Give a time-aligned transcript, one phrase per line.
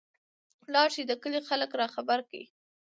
[0.73, 2.43] لاړشى د کلي خلک راخبر کړى.